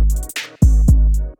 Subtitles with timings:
[0.00, 1.39] フフフ。